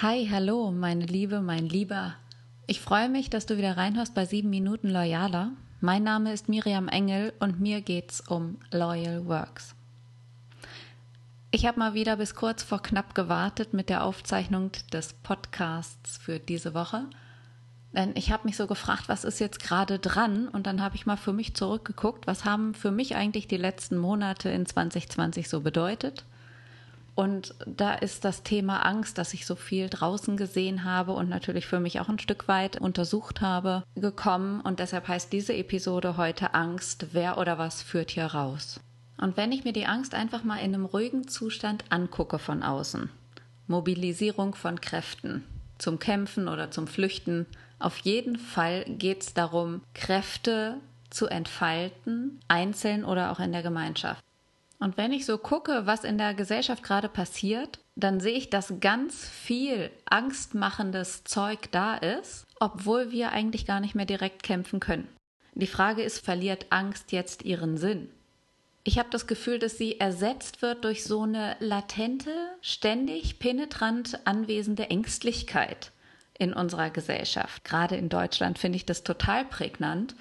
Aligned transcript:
Hi, 0.00 0.28
hallo, 0.30 0.70
meine 0.70 1.06
Liebe, 1.06 1.40
mein 1.40 1.68
Lieber. 1.68 2.14
Ich 2.68 2.80
freue 2.80 3.08
mich, 3.08 3.30
dass 3.30 3.46
du 3.46 3.58
wieder 3.58 3.76
reinhörst 3.76 4.14
bei 4.14 4.24
7 4.24 4.48
Minuten 4.48 4.90
Loyaler. 4.90 5.50
Mein 5.80 6.04
Name 6.04 6.32
ist 6.32 6.48
Miriam 6.48 6.86
Engel 6.86 7.32
und 7.40 7.58
mir 7.58 7.80
geht's 7.80 8.20
um 8.20 8.58
Loyal 8.70 9.26
Works. 9.26 9.74
Ich 11.50 11.66
habe 11.66 11.80
mal 11.80 11.94
wieder 11.94 12.16
bis 12.16 12.36
kurz 12.36 12.62
vor 12.62 12.80
knapp 12.80 13.16
gewartet 13.16 13.74
mit 13.74 13.88
der 13.88 14.04
Aufzeichnung 14.04 14.70
des 14.92 15.14
Podcasts 15.14 16.16
für 16.18 16.38
diese 16.38 16.74
Woche. 16.74 17.06
Denn 17.92 18.12
ich 18.14 18.30
habe 18.30 18.46
mich 18.46 18.56
so 18.56 18.68
gefragt, 18.68 19.08
was 19.08 19.24
ist 19.24 19.40
jetzt 19.40 19.60
gerade 19.60 19.98
dran? 19.98 20.46
Und 20.46 20.68
dann 20.68 20.80
habe 20.80 20.94
ich 20.94 21.06
mal 21.06 21.16
für 21.16 21.32
mich 21.32 21.54
zurückgeguckt, 21.54 22.28
was 22.28 22.44
haben 22.44 22.72
für 22.72 22.92
mich 22.92 23.16
eigentlich 23.16 23.48
die 23.48 23.56
letzten 23.56 23.98
Monate 23.98 24.48
in 24.48 24.64
2020 24.64 25.48
so 25.48 25.60
bedeutet? 25.60 26.24
Und 27.18 27.52
da 27.66 27.94
ist 27.94 28.24
das 28.24 28.44
Thema 28.44 28.86
Angst, 28.86 29.18
dass 29.18 29.34
ich 29.34 29.44
so 29.44 29.56
viel 29.56 29.88
draußen 29.88 30.36
gesehen 30.36 30.84
habe 30.84 31.10
und 31.14 31.28
natürlich 31.28 31.66
für 31.66 31.80
mich 31.80 31.98
auch 31.98 32.08
ein 32.08 32.20
Stück 32.20 32.46
weit 32.46 32.80
untersucht 32.80 33.40
habe, 33.40 33.82
gekommen. 33.96 34.60
Und 34.60 34.78
deshalb 34.78 35.08
heißt 35.08 35.32
diese 35.32 35.52
Episode 35.52 36.16
heute 36.16 36.54
Angst, 36.54 37.06
wer 37.10 37.36
oder 37.36 37.58
was 37.58 37.82
führt 37.82 38.12
hier 38.12 38.26
raus? 38.26 38.78
Und 39.20 39.36
wenn 39.36 39.50
ich 39.50 39.64
mir 39.64 39.72
die 39.72 39.86
Angst 39.86 40.14
einfach 40.14 40.44
mal 40.44 40.58
in 40.58 40.72
einem 40.72 40.84
ruhigen 40.84 41.26
Zustand 41.26 41.86
angucke 41.88 42.38
von 42.38 42.62
außen, 42.62 43.10
Mobilisierung 43.66 44.54
von 44.54 44.80
Kräften 44.80 45.42
zum 45.78 45.98
Kämpfen 45.98 46.46
oder 46.46 46.70
zum 46.70 46.86
Flüchten, 46.86 47.46
auf 47.80 47.98
jeden 47.98 48.36
Fall 48.36 48.84
geht 48.84 49.22
es 49.22 49.34
darum, 49.34 49.80
Kräfte 49.92 50.76
zu 51.10 51.26
entfalten, 51.26 52.38
einzeln 52.46 53.04
oder 53.04 53.32
auch 53.32 53.40
in 53.40 53.50
der 53.50 53.64
Gemeinschaft. 53.64 54.22
Und 54.78 54.96
wenn 54.96 55.12
ich 55.12 55.26
so 55.26 55.38
gucke, 55.38 55.86
was 55.86 56.04
in 56.04 56.18
der 56.18 56.34
Gesellschaft 56.34 56.82
gerade 56.82 57.08
passiert, 57.08 57.80
dann 57.96 58.20
sehe 58.20 58.36
ich, 58.36 58.48
dass 58.48 58.80
ganz 58.80 59.28
viel 59.28 59.90
angstmachendes 60.04 61.24
Zeug 61.24 61.70
da 61.72 61.96
ist, 61.96 62.46
obwohl 62.60 63.10
wir 63.10 63.32
eigentlich 63.32 63.66
gar 63.66 63.80
nicht 63.80 63.96
mehr 63.96 64.06
direkt 64.06 64.42
kämpfen 64.42 64.78
können. 64.78 65.08
Die 65.54 65.66
Frage 65.66 66.02
ist, 66.02 66.24
verliert 66.24 66.66
Angst 66.70 67.10
jetzt 67.10 67.44
ihren 67.44 67.76
Sinn? 67.76 68.08
Ich 68.84 68.98
habe 68.98 69.10
das 69.10 69.26
Gefühl, 69.26 69.58
dass 69.58 69.76
sie 69.76 69.98
ersetzt 69.98 70.62
wird 70.62 70.84
durch 70.84 71.02
so 71.02 71.22
eine 71.22 71.56
latente, 71.58 72.30
ständig 72.62 73.40
penetrant 73.40 74.20
anwesende 74.24 74.88
Ängstlichkeit 74.88 75.90
in 76.38 76.52
unserer 76.54 76.90
Gesellschaft. 76.90 77.64
Gerade 77.64 77.96
in 77.96 78.08
Deutschland 78.08 78.58
finde 78.58 78.76
ich 78.76 78.86
das 78.86 79.02
total 79.02 79.44
prägnant 79.44 80.14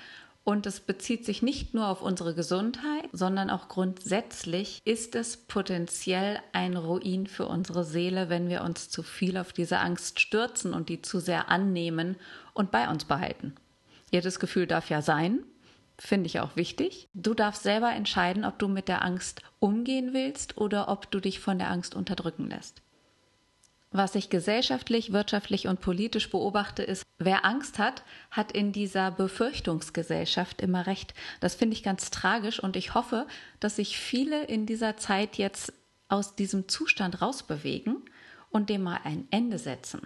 und 0.48 0.66
es 0.66 0.80
bezieht 0.80 1.26
sich 1.26 1.42
nicht 1.42 1.74
nur 1.74 1.90
auf 1.90 2.02
unsere 2.02 2.34
Gesundheit, 2.34 3.10
sondern 3.12 3.50
auch 3.50 3.68
grundsätzlich 3.68 4.80
ist 4.86 5.14
es 5.16 5.36
potenziell 5.36 6.40
ein 6.54 6.78
Ruin 6.78 7.28
für 7.28 7.48
unsere 7.48 7.84
Seele, 7.84 8.30
wenn 8.30 8.48
wir 8.48 8.62
uns 8.62 8.90
zu 8.90 9.04
viel 9.04 9.36
auf 9.36 9.52
diese 9.52 9.80
Angst 9.80 10.22
stürzen 10.22 10.74
und 10.74 10.88
die 10.88 11.02
zu 11.02 11.20
sehr 11.20 11.50
annehmen 11.50 12.16
und 12.54 12.72
bei 12.72 12.88
uns 12.88 13.04
behalten. 13.04 13.56
Jedes 14.10 14.40
Gefühl 14.40 14.68
darf 14.68 14.90
ja 14.90 15.02
sein, 15.02 15.44
finde 16.00 16.28
ich 16.28 16.40
auch 16.40 16.56
wichtig. 16.56 17.10
Du 17.14 17.34
darfst 17.34 17.64
selber 17.64 17.92
entscheiden, 17.92 18.46
ob 18.46 18.58
du 18.58 18.70
mit 18.70 18.88
der 18.88 19.04
Angst 19.04 19.42
umgehen 19.60 20.14
willst 20.14 20.58
oder 20.58 20.88
ob 20.88 21.12
du 21.12 21.20
dich 21.20 21.42
von 21.42 21.58
der 21.58 21.72
Angst 21.72 21.94
unterdrücken 21.94 22.48
lässt. 22.50 22.82
Was 23.92 24.16
ich 24.16 24.30
gesellschaftlich, 24.30 25.14
wirtschaftlich 25.14 25.68
und 25.68 25.80
politisch 25.80 26.30
beobachte, 26.30 26.84
ist, 26.84 27.04
wer 27.20 27.46
Angst 27.46 27.80
hat, 27.80 28.04
hat 28.32 28.52
in 28.52 28.74
dieser 28.74 29.12
Befürchtungsgesellschaft 29.12 30.62
immer 30.62 30.88
recht. 30.88 31.14
Das 31.40 31.56
finde 31.56 31.74
ich 31.74 31.84
ganz 31.84 32.12
tragisch 32.12 32.60
und 32.60 32.76
ich 32.76 32.94
hoffe, 32.94 33.28
dass 33.62 33.78
sich 33.78 33.98
viele 33.98 34.44
in 34.46 34.66
dieser 34.66 34.98
Zeit 34.98 35.38
jetzt 35.38 35.74
aus 36.10 36.36
diesem 36.36 36.68
Zustand 36.68 37.22
rausbewegen 37.22 38.04
und 38.50 38.70
dem 38.70 38.84
mal 38.84 39.00
ein 39.04 39.28
Ende 39.32 39.58
setzen. 39.58 40.02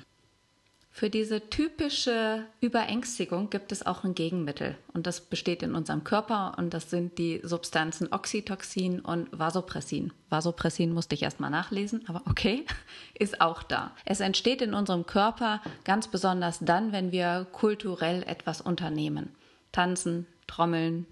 Für 0.94 1.10
diese 1.10 1.50
typische 1.50 2.46
Überängstigung 2.60 3.50
gibt 3.50 3.72
es 3.72 3.86
auch 3.86 4.04
ein 4.04 4.14
Gegenmittel 4.14 4.78
und 4.94 5.08
das 5.08 5.22
besteht 5.22 5.64
in 5.64 5.74
unserem 5.74 6.04
Körper 6.04 6.56
und 6.58 6.74
das 6.74 6.90
sind 6.90 7.18
die 7.18 7.40
Substanzen 7.44 8.12
Oxytocin 8.12 9.00
und 9.00 9.30
Vasopressin. 9.32 10.12
Vasopressin 10.30 10.94
musste 10.94 11.16
ich 11.16 11.24
erstmal 11.24 11.50
nachlesen, 11.50 12.04
aber 12.08 12.24
okay, 12.30 12.66
ist 13.18 13.40
auch 13.40 13.64
da. 13.64 13.96
Es 14.04 14.20
entsteht 14.20 14.62
in 14.62 14.74
unserem 14.74 15.06
Körper 15.06 15.62
ganz 15.86 16.10
besonders 16.10 16.60
dann, 16.60 16.92
wenn 16.92 17.14
wir 17.14 17.48
kulturell 17.54 18.24
etwas 18.24 18.60
unternehmen. 18.60 19.34
Tanzen, 19.72 20.28
trommeln, 20.46 21.08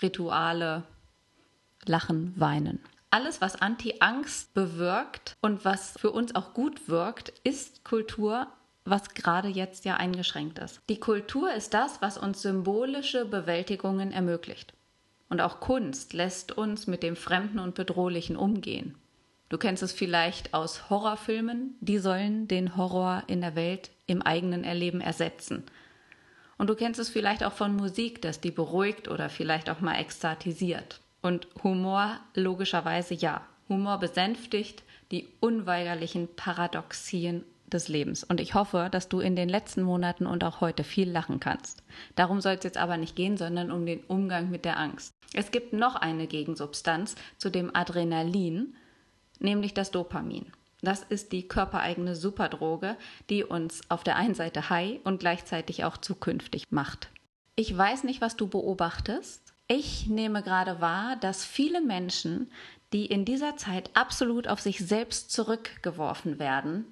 Rituale, 0.00 0.84
lachen, 1.84 2.32
weinen. 2.36 2.80
Alles, 3.10 3.42
was 3.42 3.60
Anti-Angst 3.60 4.54
bewirkt 4.54 5.36
und 5.42 5.64
was 5.64 5.94
für 5.98 6.10
uns 6.10 6.34
auch 6.34 6.54
gut 6.54 6.88
wirkt, 6.88 7.30
ist 7.44 7.84
Kultur 7.84 8.46
was 8.90 9.10
gerade 9.14 9.48
jetzt 9.48 9.84
ja 9.84 9.96
eingeschränkt 9.96 10.58
ist. 10.58 10.80
Die 10.88 11.00
Kultur 11.00 11.52
ist 11.52 11.74
das, 11.74 12.02
was 12.02 12.18
uns 12.18 12.42
symbolische 12.42 13.24
Bewältigungen 13.24 14.12
ermöglicht. 14.12 14.74
Und 15.28 15.40
auch 15.40 15.60
Kunst 15.60 16.12
lässt 16.12 16.52
uns 16.52 16.86
mit 16.86 17.02
dem 17.02 17.16
Fremden 17.16 17.60
und 17.60 17.74
Bedrohlichen 17.74 18.36
umgehen. 18.36 18.96
Du 19.48 19.58
kennst 19.58 19.82
es 19.82 19.92
vielleicht 19.92 20.54
aus 20.54 20.90
Horrorfilmen, 20.90 21.76
die 21.80 21.98
sollen 21.98 22.46
den 22.46 22.76
Horror 22.76 23.24
in 23.26 23.40
der 23.40 23.56
Welt 23.56 23.90
im 24.06 24.22
eigenen 24.22 24.64
Erleben 24.64 25.00
ersetzen. 25.00 25.64
Und 26.58 26.68
du 26.68 26.74
kennst 26.74 27.00
es 27.00 27.08
vielleicht 27.08 27.42
auch 27.42 27.52
von 27.52 27.74
Musik, 27.74 28.20
dass 28.22 28.40
die 28.40 28.50
beruhigt 28.50 29.08
oder 29.08 29.28
vielleicht 29.28 29.70
auch 29.70 29.80
mal 29.80 29.98
ekstatisiert. 29.98 31.00
Und 31.22 31.48
Humor 31.64 32.20
logischerweise 32.34 33.14
ja. 33.14 33.46
Humor 33.68 33.98
besänftigt 33.98 34.82
die 35.10 35.28
unweigerlichen 35.40 36.28
Paradoxien 36.36 37.44
des 37.70 37.88
Lebens. 37.88 38.24
Und 38.24 38.40
ich 38.40 38.54
hoffe, 38.54 38.88
dass 38.90 39.08
du 39.08 39.20
in 39.20 39.36
den 39.36 39.48
letzten 39.48 39.82
Monaten 39.82 40.26
und 40.26 40.44
auch 40.44 40.60
heute 40.60 40.84
viel 40.84 41.10
lachen 41.10 41.40
kannst. 41.40 41.82
Darum 42.16 42.40
soll 42.40 42.54
es 42.54 42.64
jetzt 42.64 42.78
aber 42.78 42.96
nicht 42.96 43.16
gehen, 43.16 43.36
sondern 43.36 43.70
um 43.70 43.86
den 43.86 44.04
Umgang 44.04 44.50
mit 44.50 44.64
der 44.64 44.78
Angst. 44.78 45.12
Es 45.32 45.50
gibt 45.50 45.72
noch 45.72 45.96
eine 45.96 46.26
Gegensubstanz 46.26 47.14
zu 47.38 47.50
dem 47.50 47.74
Adrenalin, 47.74 48.74
nämlich 49.38 49.74
das 49.74 49.90
Dopamin. 49.90 50.52
Das 50.82 51.02
ist 51.02 51.32
die 51.32 51.46
körpereigene 51.46 52.16
Superdroge, 52.16 52.96
die 53.28 53.44
uns 53.44 53.82
auf 53.90 54.02
der 54.02 54.16
einen 54.16 54.34
Seite 54.34 54.70
high 54.70 54.98
und 55.04 55.20
gleichzeitig 55.20 55.84
auch 55.84 55.98
zukünftig 55.98 56.64
macht. 56.70 57.10
Ich 57.54 57.76
weiß 57.76 58.04
nicht, 58.04 58.20
was 58.20 58.36
du 58.36 58.48
beobachtest. 58.48 59.42
Ich 59.68 60.06
nehme 60.06 60.42
gerade 60.42 60.80
wahr, 60.80 61.16
dass 61.16 61.44
viele 61.44 61.80
Menschen, 61.80 62.50
die 62.92 63.06
in 63.06 63.24
dieser 63.24 63.56
Zeit 63.56 63.90
absolut 63.94 64.48
auf 64.48 64.60
sich 64.60 64.78
selbst 64.78 65.30
zurückgeworfen 65.30 66.38
werden, 66.38 66.86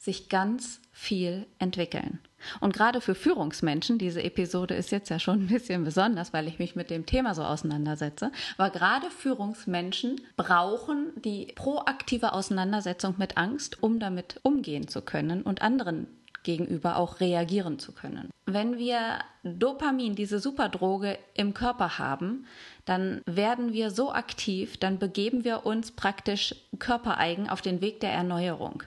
sich 0.00 0.30
ganz 0.30 0.80
viel 0.92 1.46
entwickeln. 1.58 2.20
Und 2.60 2.72
gerade 2.72 3.02
für 3.02 3.14
Führungsmenschen, 3.14 3.98
diese 3.98 4.22
Episode 4.22 4.74
ist 4.74 4.90
jetzt 4.90 5.10
ja 5.10 5.18
schon 5.18 5.42
ein 5.42 5.46
bisschen 5.48 5.84
besonders, 5.84 6.32
weil 6.32 6.48
ich 6.48 6.58
mich 6.58 6.74
mit 6.74 6.88
dem 6.88 7.04
Thema 7.04 7.34
so 7.34 7.42
auseinandersetze, 7.42 8.32
aber 8.56 8.70
gerade 8.70 9.10
Führungsmenschen 9.10 10.22
brauchen 10.38 11.12
die 11.22 11.52
proaktive 11.54 12.32
Auseinandersetzung 12.32 13.16
mit 13.18 13.36
Angst, 13.36 13.82
um 13.82 14.00
damit 14.00 14.40
umgehen 14.42 14.88
zu 14.88 15.02
können 15.02 15.42
und 15.42 15.60
anderen 15.60 16.06
gegenüber 16.44 16.96
auch 16.96 17.20
reagieren 17.20 17.78
zu 17.78 17.92
können. 17.92 18.30
Wenn 18.46 18.78
wir 18.78 19.18
Dopamin, 19.42 20.14
diese 20.14 20.38
Superdroge 20.38 21.18
im 21.34 21.52
Körper 21.52 21.98
haben, 21.98 22.46
dann 22.86 23.20
werden 23.26 23.74
wir 23.74 23.90
so 23.90 24.12
aktiv, 24.12 24.78
dann 24.78 24.98
begeben 24.98 25.44
wir 25.44 25.66
uns 25.66 25.90
praktisch 25.90 26.54
körpereigen 26.78 27.50
auf 27.50 27.60
den 27.60 27.82
Weg 27.82 28.00
der 28.00 28.12
Erneuerung. 28.12 28.82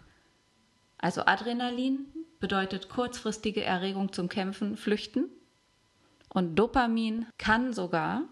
Also 1.04 1.26
Adrenalin 1.26 2.06
bedeutet 2.40 2.88
kurzfristige 2.88 3.62
Erregung 3.62 4.14
zum 4.14 4.30
Kämpfen, 4.30 4.78
Flüchten. 4.78 5.26
Und 6.30 6.56
Dopamin 6.56 7.26
kann 7.38 7.74
sogar 7.74 8.24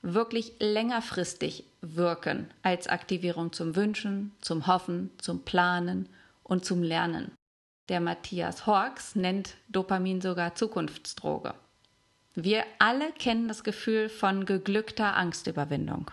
wirklich 0.00 0.52
längerfristig 0.60 1.64
wirken 1.80 2.48
als 2.62 2.86
Aktivierung 2.86 3.52
zum 3.52 3.74
Wünschen, 3.74 4.30
zum 4.42 4.68
Hoffen, 4.68 5.10
zum 5.18 5.44
Planen 5.44 6.08
und 6.44 6.64
zum 6.64 6.84
Lernen. 6.84 7.32
Der 7.88 8.00
Matthias 8.00 8.64
Horks 8.64 9.16
nennt 9.16 9.56
Dopamin 9.68 10.20
sogar 10.20 10.54
Zukunftsdroge. 10.54 11.54
Wir 12.36 12.62
alle 12.78 13.10
kennen 13.10 13.48
das 13.48 13.64
Gefühl 13.64 14.08
von 14.08 14.44
geglückter 14.44 15.16
Angstüberwindung. 15.16 16.12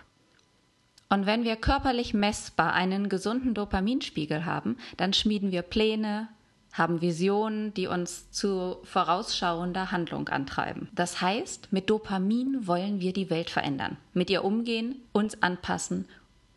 Und 1.10 1.26
wenn 1.26 1.44
wir 1.44 1.56
körperlich 1.56 2.14
messbar 2.14 2.74
einen 2.74 3.08
gesunden 3.08 3.54
Dopaminspiegel 3.54 4.46
haben, 4.46 4.78
dann 4.98 5.14
schmieden 5.14 5.52
wir 5.52 5.62
Pläne, 5.62 6.28
haben 6.74 7.02
Visionen, 7.02 7.74
die 7.74 7.88
uns 7.88 8.30
zu 8.32 8.78
vorausschauender 8.84 9.92
Handlung 9.92 10.28
antreiben. 10.30 10.90
Das 10.94 11.22
heißt, 11.22 11.72
mit 11.72 11.90
Dopamin 11.90 12.68
wollen 12.68 13.00
wir 13.00 13.14
die 13.14 13.30
Welt 13.30 13.50
verändern, 13.50 13.98
mit 14.14 14.30
ihr 14.30 14.44
umgehen, 14.44 14.96
uns 15.14 15.42
anpassen 15.42 16.06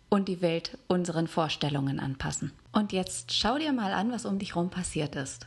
und 0.09 0.29
die 0.29 0.43
Welt 0.43 0.77
unseren 0.89 1.29
Vorstellungen 1.29 2.01
anpassen. 2.01 2.53
Und 2.73 2.93
jetzt 2.93 3.33
schau 3.33 3.57
dir 3.57 3.73
mal 3.73 3.93
an, 3.93 4.11
was 4.11 4.27
um 4.27 4.39
dich 4.39 4.57
herum 4.57 4.71
passiert 4.71 5.15
ist. 5.15 5.47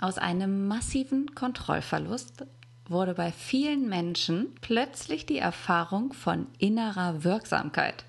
Aus 0.00 0.18
einem 0.18 0.68
massiven 0.68 1.34
Kontrollverlust 1.34 2.44
wurde 2.88 3.14
bei 3.14 3.32
vielen 3.32 3.88
Menschen 3.88 4.54
plötzlich 4.60 5.24
die 5.24 5.38
Erfahrung 5.38 6.12
von 6.12 6.46
innerer 6.58 7.24
Wirksamkeit 7.24 8.04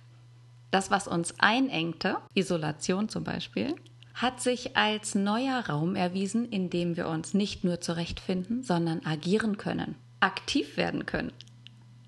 das, 0.71 0.91
was 0.91 1.07
uns 1.07 1.33
einengte, 1.39 2.17
Isolation 2.33 3.09
zum 3.09 3.23
Beispiel, 3.23 3.75
hat 4.13 4.41
sich 4.41 4.77
als 4.77 5.13
neuer 5.13 5.67
Raum 5.67 5.95
erwiesen, 5.95 6.49
in 6.49 6.69
dem 6.69 6.95
wir 6.95 7.07
uns 7.07 7.33
nicht 7.33 7.63
nur 7.63 7.81
zurechtfinden, 7.81 8.63
sondern 8.63 9.05
agieren 9.05 9.57
können, 9.57 9.95
aktiv 10.21 10.77
werden 10.77 11.05
können. 11.05 11.33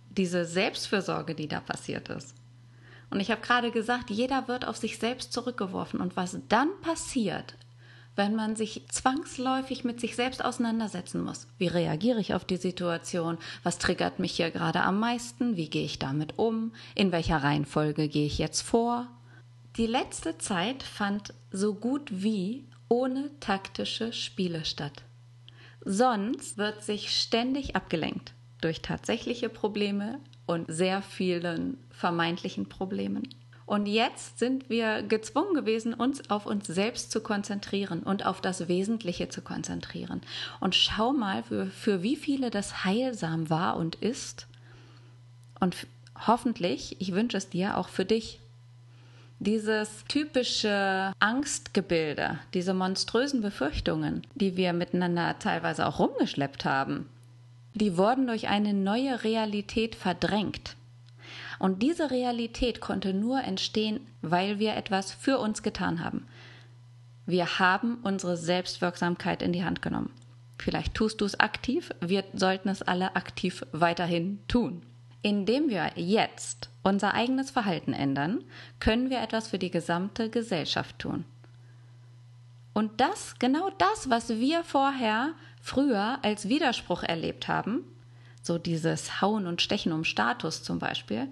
Diese 0.09 0.45
Selbstfürsorge, 0.45 1.35
die 1.35 1.47
da 1.47 1.59
passiert 1.59 2.09
ist. 2.09 2.33
Und 3.09 3.19
ich 3.19 3.31
habe 3.31 3.41
gerade 3.41 3.71
gesagt, 3.71 4.09
jeder 4.09 4.47
wird 4.47 4.65
auf 4.67 4.77
sich 4.77 4.97
selbst 4.97 5.31
zurückgeworfen. 5.31 6.01
Und 6.01 6.17
was 6.17 6.37
dann 6.49 6.69
passiert, 6.81 7.55
wenn 8.17 8.35
man 8.35 8.55
sich 8.55 8.85
zwangsläufig 8.89 9.83
mit 9.83 10.01
sich 10.01 10.15
selbst 10.15 10.43
auseinandersetzen 10.43 11.23
muss. 11.23 11.47
Wie 11.57 11.67
reagiere 11.67 12.19
ich 12.19 12.33
auf 12.33 12.43
die 12.43 12.57
Situation? 12.57 13.37
Was 13.63 13.77
triggert 13.77 14.19
mich 14.19 14.33
hier 14.33 14.51
gerade 14.51 14.81
am 14.81 14.99
meisten? 14.99 15.55
Wie 15.55 15.69
gehe 15.69 15.85
ich 15.85 15.99
damit 15.99 16.37
um? 16.37 16.73
In 16.95 17.11
welcher 17.11 17.37
Reihenfolge 17.37 18.09
gehe 18.09 18.25
ich 18.25 18.39
jetzt 18.39 18.61
vor? 18.61 19.07
Die 19.77 19.85
letzte 19.85 20.37
Zeit 20.39 20.81
fand 20.81 21.33
so 21.51 21.75
gut 21.75 22.09
wie 22.09 22.65
ohne 22.89 23.29
taktische 23.39 24.11
Spiele 24.11 24.65
statt. 24.65 25.03
Sonst 25.85 26.57
wird 26.57 26.83
sich 26.83 27.11
ständig 27.11 27.75
abgelenkt 27.75 28.33
durch 28.61 28.81
tatsächliche 28.81 29.49
Probleme 29.49 30.19
und 30.47 30.65
sehr 30.67 31.01
vielen 31.01 31.77
vermeintlichen 31.91 32.67
Problemen. 32.67 33.29
Und 33.67 33.85
jetzt 33.85 34.39
sind 34.39 34.69
wir 34.69 35.03
gezwungen 35.03 35.53
gewesen, 35.53 35.93
uns 35.93 36.29
auf 36.29 36.45
uns 36.45 36.67
selbst 36.67 37.11
zu 37.11 37.19
konzentrieren 37.19 38.01
und 38.01 38.25
auf 38.25 38.39
das 38.39 38.69
Wesentliche 38.69 39.27
zu 39.27 39.41
konzentrieren. 39.41 40.21
Und 40.61 40.73
schau 40.73 41.11
mal, 41.11 41.43
für, 41.43 41.65
für 41.67 42.01
wie 42.01 42.15
viele 42.15 42.49
das 42.49 42.85
heilsam 42.85 43.49
war 43.49 43.75
und 43.75 43.95
ist. 43.95 44.47
Und 45.59 45.75
hoffentlich, 46.27 46.95
ich 47.01 47.11
wünsche 47.11 47.35
es 47.35 47.49
dir 47.49 47.77
auch 47.77 47.89
für 47.89 48.05
dich. 48.05 48.39
Dieses 49.39 50.05
typische 50.07 51.11
Angstgebilde, 51.19 52.39
diese 52.53 52.73
monströsen 52.73 53.41
Befürchtungen, 53.41 54.25
die 54.33 54.55
wir 54.55 54.71
miteinander 54.71 55.39
teilweise 55.39 55.85
auch 55.87 55.99
rumgeschleppt 55.99 56.63
haben, 56.63 57.09
die 57.73 57.97
wurden 57.97 58.27
durch 58.27 58.47
eine 58.47 58.73
neue 58.73 59.25
Realität 59.25 59.93
verdrängt. 59.93 60.77
Und 61.59 61.81
diese 61.81 62.11
Realität 62.11 62.81
konnte 62.81 63.13
nur 63.13 63.41
entstehen, 63.43 63.99
weil 64.21 64.59
wir 64.59 64.75
etwas 64.75 65.11
für 65.11 65.39
uns 65.39 65.63
getan 65.63 66.03
haben. 66.03 66.27
Wir 67.25 67.59
haben 67.59 67.99
unsere 68.03 68.37
Selbstwirksamkeit 68.37 69.41
in 69.41 69.51
die 69.51 69.63
Hand 69.63 69.81
genommen. 69.81 70.11
Vielleicht 70.57 70.95
tust 70.95 71.21
du 71.21 71.25
es 71.25 71.39
aktiv, 71.39 71.91
wir 72.01 72.23
sollten 72.33 72.69
es 72.69 72.81
alle 72.81 73.15
aktiv 73.15 73.65
weiterhin 73.71 74.39
tun. 74.47 74.81
Indem 75.21 75.69
wir 75.69 75.91
jetzt 75.95 76.69
unser 76.83 77.13
eigenes 77.13 77.51
Verhalten 77.51 77.93
ändern, 77.93 78.43
können 78.79 79.09
wir 79.09 79.21
etwas 79.21 79.49
für 79.49 79.59
die 79.59 79.71
gesamte 79.71 80.29
Gesellschaft 80.29 80.99
tun. 80.99 81.25
Und 82.73 83.01
das, 83.01 83.39
genau 83.39 83.69
das, 83.77 84.09
was 84.09 84.29
wir 84.29 84.63
vorher 84.63 85.33
früher 85.61 86.19
als 86.21 86.47
Widerspruch 86.47 87.03
erlebt 87.03 87.47
haben, 87.47 87.83
so 88.47 88.57
dieses 88.57 89.21
Hauen 89.21 89.45
und 89.45 89.61
Stechen 89.61 89.91
um 89.91 90.03
Status 90.03 90.63
zum 90.63 90.79
Beispiel, 90.79 91.27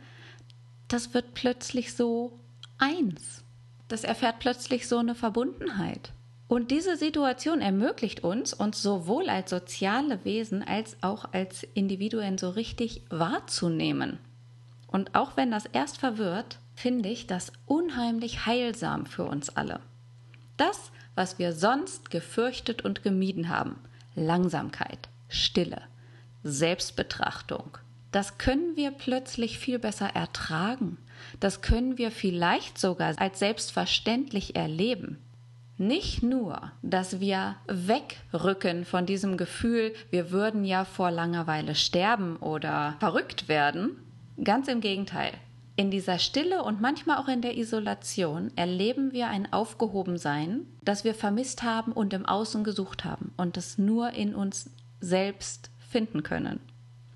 das 0.87 1.13
wird 1.13 1.33
plötzlich 1.33 1.93
so 1.95 2.39
eins. 2.77 3.43
Das 3.87 4.03
erfährt 4.03 4.39
plötzlich 4.39 4.87
so 4.87 4.97
eine 4.97 5.15
Verbundenheit. 5.15 6.11
Und 6.47 6.69
diese 6.69 6.95
Situation 6.95 7.61
ermöglicht 7.61 8.23
uns, 8.23 8.53
uns 8.53 8.81
sowohl 8.81 9.29
als 9.29 9.49
soziale 9.49 10.23
Wesen 10.25 10.61
als 10.61 10.95
auch 11.01 11.33
als 11.33 11.63
Individuen 11.73 12.37
so 12.37 12.49
richtig 12.51 13.01
wahrzunehmen. 13.09 14.19
Und 14.87 15.15
auch 15.15 15.37
wenn 15.37 15.49
das 15.49 15.65
erst 15.65 15.97
verwirrt, 15.97 16.59
finde 16.75 17.09
ich 17.09 17.25
das 17.25 17.51
unheimlich 17.65 18.45
heilsam 18.45 19.07
für 19.07 19.23
uns 19.25 19.49
alle. 19.49 19.79
Das, 20.57 20.91
was 21.15 21.39
wir 21.39 21.53
sonst 21.53 22.11
gefürchtet 22.11 22.83
und 22.83 23.01
gemieden 23.01 23.49
haben, 23.49 23.77
Langsamkeit, 24.13 25.09
Stille, 25.29 25.81
Selbstbetrachtung, 26.47 27.79
das 28.11 28.37
können 28.37 28.77
wir 28.77 28.91
plötzlich 28.91 29.59
viel 29.59 29.79
besser 29.79 30.07
ertragen. 30.07 30.97
Das 31.39 31.61
können 31.61 31.97
wir 31.97 32.11
vielleicht 32.11 32.77
sogar 32.77 33.19
als 33.19 33.39
selbstverständlich 33.39 34.55
erleben. 34.55 35.17
Nicht 35.77 36.23
nur, 36.23 36.71
dass 36.81 37.19
wir 37.19 37.55
wegrücken 37.67 38.85
von 38.85 39.05
diesem 39.05 39.35
Gefühl, 39.35 39.93
wir 40.11 40.31
würden 40.31 40.63
ja 40.63 40.85
vor 40.85 41.11
Langeweile 41.11 41.75
sterben 41.75 42.37
oder 42.37 42.95
verrückt 42.99 43.49
werden. 43.49 43.97
Ganz 44.41 44.69
im 44.69 44.79
Gegenteil. 44.79 45.33
In 45.75 45.91
dieser 45.91 46.19
Stille 46.19 46.63
und 46.63 46.79
manchmal 46.79 47.17
auch 47.17 47.27
in 47.27 47.41
der 47.41 47.57
Isolation 47.57 48.49
erleben 48.55 49.11
wir 49.11 49.27
ein 49.27 49.51
Aufgehobensein, 49.51 50.61
das 50.83 51.03
wir 51.03 51.15
vermisst 51.15 51.63
haben 51.63 51.91
und 51.91 52.13
im 52.13 52.25
Außen 52.25 52.63
gesucht 52.63 53.03
haben 53.03 53.33
und 53.35 53.57
das 53.57 53.77
nur 53.77 54.11
in 54.11 54.35
uns 54.35 54.69
selbst 55.01 55.69
finden 55.95 56.23
können. 56.23 56.59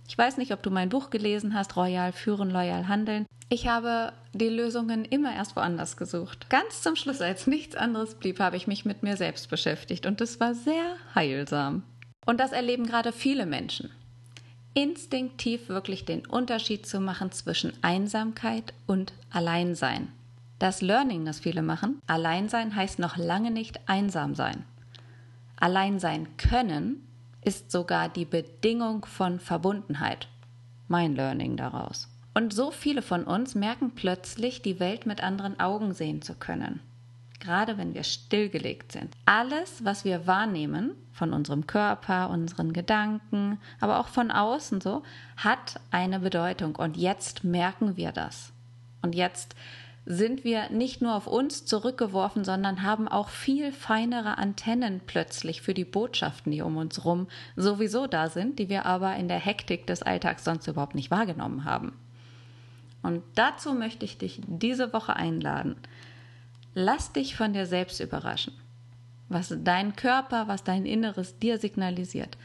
Ich 0.07 0.17
weiß 0.17 0.37
nicht, 0.37 0.53
ob 0.53 0.63
du 0.63 0.71
mein 0.71 0.87
Buch 0.87 1.09
gelesen 1.09 1.53
hast, 1.53 1.75
Royal 1.75 2.13
führen, 2.13 2.49
loyal 2.49 2.87
handeln. 2.87 3.25
Ich 3.49 3.67
habe 3.67 4.13
die 4.31 4.47
Lösungen 4.47 5.03
immer 5.03 5.35
erst 5.35 5.57
woanders 5.57 5.97
gesucht. 5.97 6.49
Ganz 6.49 6.81
zum 6.81 6.95
Schluss, 6.95 7.19
als 7.19 7.45
nichts 7.45 7.75
anderes 7.75 8.15
blieb, 8.15 8.39
habe 8.39 8.55
ich 8.55 8.67
mich 8.67 8.85
mit 8.85 9.03
mir 9.03 9.17
selbst 9.17 9.49
beschäftigt 9.49 10.05
und 10.05 10.21
das 10.21 10.39
war 10.39 10.55
sehr 10.55 10.95
heilsam. 11.13 11.83
Und 12.25 12.39
das 12.39 12.53
erleben 12.53 12.85
gerade 12.85 13.11
viele 13.11 13.45
Menschen. 13.45 13.91
Instinktiv 14.73 15.67
wirklich 15.67 16.05
den 16.05 16.25
Unterschied 16.25 16.85
zu 16.85 17.01
machen 17.01 17.33
zwischen 17.33 17.73
Einsamkeit 17.81 18.73
und 18.87 19.11
Alleinsein. 19.29 20.07
Das 20.57 20.81
Learning, 20.81 21.25
das 21.25 21.41
viele 21.41 21.63
machen, 21.63 21.99
Alleinsein 22.07 22.77
heißt 22.77 22.97
noch 22.97 23.17
lange 23.17 23.51
nicht 23.51 23.89
einsam 23.89 24.35
sein. 24.35 24.63
Allein 25.57 25.99
sein 25.99 26.37
können 26.37 27.03
ist 27.41 27.71
sogar 27.71 28.09
die 28.09 28.25
Bedingung 28.25 29.05
von 29.05 29.39
Verbundenheit. 29.39 30.27
Mein 30.87 31.15
Learning 31.15 31.57
daraus. 31.57 32.09
Und 32.33 32.53
so 32.53 32.71
viele 32.71 33.01
von 33.01 33.23
uns 33.23 33.55
merken 33.55 33.91
plötzlich, 33.95 34.61
die 34.61 34.79
Welt 34.79 35.05
mit 35.05 35.23
anderen 35.23 35.59
Augen 35.59 35.93
sehen 35.93 36.21
zu 36.21 36.35
können. 36.35 36.79
Gerade 37.39 37.77
wenn 37.77 37.93
wir 37.93 38.03
stillgelegt 38.03 38.91
sind. 38.91 39.15
Alles, 39.25 39.85
was 39.85 40.03
wir 40.03 40.27
wahrnehmen, 40.27 40.91
von 41.13 41.33
unserem 41.33 41.67
Körper, 41.67 42.29
unseren 42.29 42.73
Gedanken, 42.73 43.59
aber 43.79 43.99
auch 43.99 44.07
von 44.07 44.31
außen 44.31 44.81
so, 44.81 45.03
hat 45.37 45.79
eine 45.91 46.19
Bedeutung. 46.19 46.75
Und 46.75 46.97
jetzt 46.97 47.43
merken 47.43 47.97
wir 47.97 48.11
das. 48.11 48.51
Und 49.01 49.15
jetzt 49.15 49.55
sind 50.11 50.43
wir 50.43 50.71
nicht 50.71 51.03
nur 51.03 51.13
auf 51.13 51.27
uns 51.27 51.65
zurückgeworfen, 51.65 52.43
sondern 52.43 52.81
haben 52.81 53.07
auch 53.07 53.29
viel 53.29 53.71
feinere 53.71 54.39
Antennen 54.39 55.01
plötzlich 55.05 55.61
für 55.61 55.75
die 55.75 55.85
Botschaften, 55.85 56.51
die 56.51 56.63
um 56.63 56.77
uns 56.77 57.05
rum 57.05 57.27
sowieso 57.55 58.07
da 58.07 58.27
sind, 58.27 58.57
die 58.57 58.69
wir 58.69 58.87
aber 58.87 59.15
in 59.17 59.27
der 59.27 59.37
Hektik 59.37 59.85
des 59.85 60.01
Alltags 60.01 60.43
sonst 60.43 60.65
überhaupt 60.65 60.95
nicht 60.95 61.11
wahrgenommen 61.11 61.63
haben. 61.63 61.93
Und 63.03 63.21
dazu 63.35 63.75
möchte 63.75 64.03
ich 64.03 64.17
dich 64.17 64.41
diese 64.47 64.93
Woche 64.93 65.15
einladen. 65.15 65.75
Lass 66.73 67.13
dich 67.13 67.35
von 67.35 67.53
dir 67.53 67.67
selbst 67.67 67.99
überraschen, 67.99 68.55
was 69.27 69.55
dein 69.59 69.95
Körper, 69.95 70.47
was 70.47 70.63
dein 70.63 70.87
Inneres 70.87 71.37
dir 71.37 71.59
signalisiert. 71.59 72.35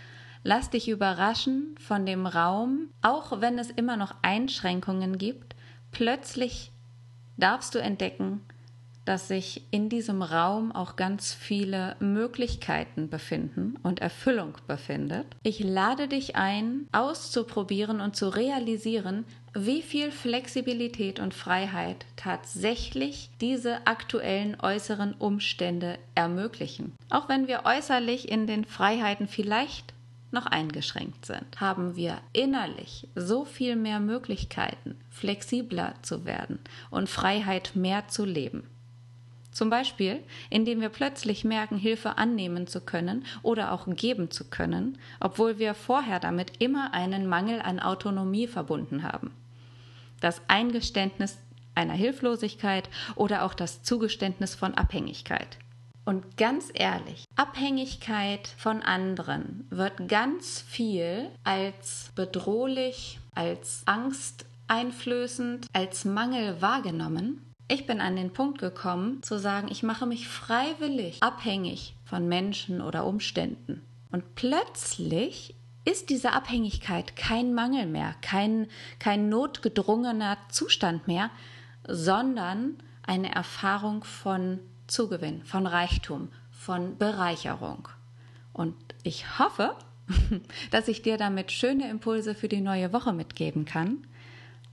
Lass 0.43 0.69
dich 0.69 0.87
überraschen 0.87 1.75
von 1.79 2.05
dem 2.05 2.27
Raum, 2.27 2.91
auch 3.01 3.41
wenn 3.41 3.59
es 3.59 3.71
immer 3.71 3.97
noch 3.97 4.15
Einschränkungen 4.21 5.17
gibt, 5.17 5.57
plötzlich 5.93 6.71
darfst 7.37 7.75
du 7.75 7.79
entdecken, 7.79 8.41
dass 9.05 9.29
sich 9.29 9.63
in 9.71 9.89
diesem 9.89 10.23
Raum 10.23 10.73
auch 10.73 10.97
ganz 10.97 11.35
viele 11.35 11.97
Möglichkeiten 12.01 13.09
befinden 13.09 13.79
und 13.83 14.01
Erfüllung 14.01 14.55
befindet. 14.67 15.27
Ich 15.43 15.61
lade 15.61 16.09
dich 16.09 16.37
ein, 16.37 16.89
auszuprobieren 16.93 18.01
und 18.01 18.17
zu 18.17 18.29
realisieren, 18.29 19.25
wie 19.53 19.83
viel 19.83 20.11
Flexibilität 20.11 21.21
und 21.21 21.33
Freiheit 21.33 22.07
tatsächlich 22.17 23.31
diese 23.41 23.87
aktuellen 23.87 24.59
äußeren 24.61 25.15
Umstände 25.15 25.99
ermöglichen. 26.15 26.93
Auch 27.09 27.29
wenn 27.29 27.47
wir 27.47 27.63
äußerlich 27.65 28.31
in 28.31 28.47
den 28.47 28.65
Freiheiten 28.65 29.29
vielleicht 29.29 29.94
noch 30.35 30.45
eingeschränkt 30.45 31.25
sind, 31.25 31.61
haben 31.61 31.97
wir 31.97 32.19
innerlich 32.35 33.09
so 33.15 33.47
viel 33.47 33.77
mehr 33.77 34.01
Möglichkeiten, 34.01 34.97
flexibler 35.09 35.95
zu 36.03 36.27
werden 36.27 36.59
und 36.91 37.09
Freiheit 37.09 37.73
mehr 37.75 38.09
zu 38.09 38.27
leben. 38.27 38.69
Zum 39.51 39.71
Beispiel, 39.71 40.23
indem 40.51 40.81
wir 40.81 40.89
plötzlich 40.89 41.45
merken, 41.45 41.79
Hilfe 41.79 42.19
annehmen 42.19 42.67
zu 42.67 42.81
können 42.81 43.25
oder 43.43 43.73
auch 43.73 43.87
geben 43.87 44.31
zu 44.31 44.45
können, 44.45 44.99
obwohl 45.21 45.59
wir 45.59 45.75
vorher 45.75 46.19
damit 46.19 46.55
immer 46.59 46.93
einen 46.93 47.27
Mangel 47.29 47.63
an 47.63 47.79
Autonomie 47.79 48.49
verbunden 48.49 49.05
haben. 49.05 49.31
Das 50.21 50.43
Eingeständnis 50.49 51.39
einer 51.77 51.95
Hilflosigkeit 51.95 52.89
oder 53.15 53.45
auch 53.45 53.55
das 53.55 53.83
Zugeständnis 53.83 54.55
von 54.55 54.75
Abhängigkeit. 54.75 55.59
Und 56.05 56.37
ganz 56.37 56.71
ehrlich, 56.75 57.25
Abhängigkeit 57.35 58.49
von 58.59 58.83
anderen 58.83 59.67
wird 59.71 60.09
ganz 60.09 60.61
viel 60.61 61.31
als 61.45 62.11
bedrohlich, 62.15 63.19
als 63.35 63.83
angsteinflößend, 63.87 65.67
als 65.73 66.05
Mangel 66.05 66.61
wahrgenommen. 66.61 67.41
Ich 67.69 67.87
bin 67.87 68.03
an 68.03 68.17
den 68.17 68.35
Punkt 68.35 68.59
gekommen 68.59 69.23
zu 69.23 69.39
sagen, 69.39 69.69
ich 69.71 69.83
mache 69.83 70.05
mich 70.05 70.29
freiwillig 70.29 71.23
abhängig 71.23 71.97
von 72.05 72.29
Menschen 72.29 72.83
oder 72.83 73.07
Umständen. 73.07 73.81
Und 74.13 74.35
plötzlich 74.35 75.55
ist 75.87 76.11
diese 76.11 76.33
Abhängigkeit 76.33 77.17
kein 77.17 77.55
Mangel 77.55 77.87
mehr, 77.87 78.15
kein, 78.21 78.69
kein 78.99 79.31
notgedrungener 79.31 80.37
Zustand 80.51 81.09
mehr, 81.09 81.31
sondern 81.87 82.77
eine 83.07 83.35
Erfahrung 83.35 84.05
von 84.05 84.61
Zugewinn, 84.87 85.43
von 85.45 85.67
Reichtum, 85.67 86.29
von 86.51 86.97
Bereicherung. 86.99 87.89
Und 88.53 88.75
ich 89.03 89.39
hoffe, 89.39 89.75
dass 90.71 90.89
ich 90.89 91.03
dir 91.03 91.17
damit 91.17 91.53
schöne 91.53 91.89
Impulse 91.89 92.35
für 92.35 92.49
die 92.49 92.61
neue 92.61 92.93
Woche 92.93 93.13
mitgeben 93.13 93.65
kann. 93.65 94.07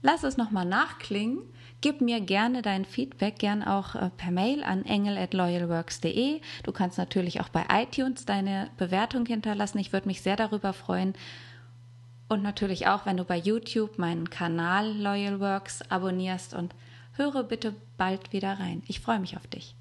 Lass 0.02 0.24
es 0.24 0.36
nochmal 0.36 0.64
nachklingen. 0.64 1.38
Gib 1.80 2.00
mir 2.00 2.20
gerne 2.20 2.62
dein 2.62 2.84
Feedback, 2.84 3.38
gern 3.38 3.62
auch 3.62 3.94
äh, 3.94 4.10
per 4.16 4.30
Mail 4.30 4.62
an 4.62 4.84
engel@loyalworks.de. 4.84 6.40
Du 6.62 6.72
kannst 6.72 6.98
natürlich 6.98 7.40
auch 7.40 7.48
bei 7.48 7.64
iTunes 7.70 8.24
deine 8.24 8.70
Bewertung 8.76 9.26
hinterlassen. 9.26 9.78
Ich 9.78 9.92
würde 9.92 10.06
mich 10.06 10.22
sehr 10.22 10.36
darüber 10.36 10.72
freuen. 10.72 11.14
Und 12.28 12.42
natürlich 12.42 12.86
auch, 12.86 13.04
wenn 13.04 13.16
du 13.16 13.24
bei 13.24 13.36
YouTube 13.36 13.98
meinen 13.98 14.30
Kanal 14.30 14.92
Loyal 14.96 15.40
Works 15.40 15.82
abonnierst 15.90 16.54
und 16.54 16.74
höre 17.14 17.42
bitte 17.42 17.74
bald 17.96 18.32
wieder 18.32 18.58
rein. 18.58 18.82
Ich 18.86 19.00
freue 19.00 19.18
mich 19.18 19.36
auf 19.36 19.46
dich. 19.46 19.74